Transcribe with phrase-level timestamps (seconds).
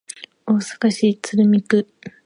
[0.47, 1.87] 大阪市鶴見区